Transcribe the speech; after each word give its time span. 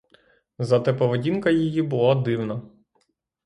Зате 0.59 0.93
поведінка 0.93 1.49
її 1.49 1.81
була 1.81 2.15
дивна. 2.15 2.61